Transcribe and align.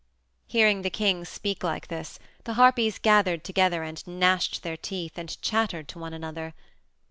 Hearing 0.47 0.81
the 0.81 0.89
king 0.89 1.25
speak 1.25 1.63
like 1.63 1.87
this, 1.89 2.17
the 2.45 2.53
Harpies 2.55 2.97
gathered 2.97 3.43
together 3.43 3.83
and 3.83 4.01
gnashed 4.07 4.53
with 4.55 4.61
their 4.63 4.75
teeth, 4.77 5.15
and 5.15 5.39
chattered 5.43 5.87
to 5.89 5.99
one 5.99 6.11
another. 6.15 6.55